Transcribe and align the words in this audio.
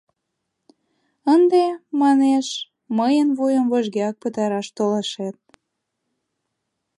Ынде, 1.33 1.63
манеш, 2.01 2.47
мыйын 2.97 3.29
вуйым 3.37 3.65
вожгеак 3.71 4.15
пытараш 4.21 4.67
толашет! 4.77 5.37